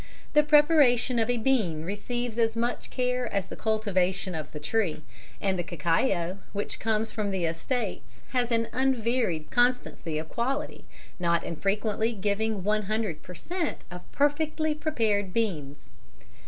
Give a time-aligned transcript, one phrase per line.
[0.33, 5.03] The preparation of the bean receives as much care as the cultivation of the tree,
[5.39, 10.85] and the cacao which comes from the estates has an unvaried constancy of quality,
[11.19, 13.85] not infrequently giving 100 per cent.
[13.91, 15.89] of perfectly prepared beans.